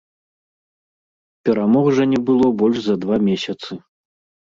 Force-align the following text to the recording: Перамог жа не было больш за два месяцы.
Перамог 1.49 1.85
жа 2.01 2.09
не 2.17 2.25
было 2.33 2.53
больш 2.65 2.77
за 2.89 2.95
два 3.07 3.25
месяцы. 3.31 3.71